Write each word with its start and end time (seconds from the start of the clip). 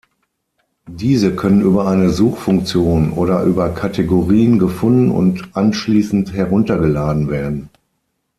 Diese 0.89 1.35
können 1.35 1.61
über 1.61 1.85
eine 1.87 2.09
Suchfunktion 2.09 3.11
oder 3.13 3.43
über 3.43 3.69
Kategorien 3.69 4.57
gefunden 4.57 5.11
und 5.11 5.49
anschließend 5.55 6.33
heruntergeladen 6.33 7.29
werden. 7.29 7.69